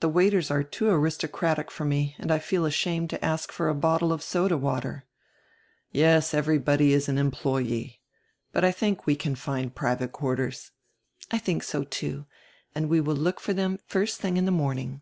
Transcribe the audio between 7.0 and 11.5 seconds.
an employee. But, I diink, we can find private quarters." "I